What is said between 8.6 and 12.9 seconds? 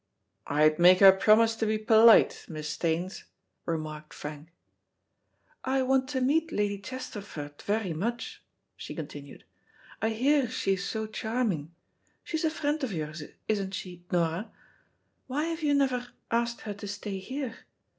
she continued. "I hear she is so charming. She's a friend